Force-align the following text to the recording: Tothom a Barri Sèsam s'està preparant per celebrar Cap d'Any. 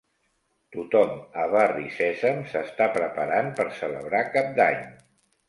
Tothom 0.75 1.11
a 1.43 1.45
Barri 1.51 1.85
Sèsam 1.97 2.41
s'està 2.55 2.89
preparant 2.97 3.53
per 3.61 3.69
celebrar 3.83 4.25
Cap 4.35 4.53
d'Any. 4.59 4.83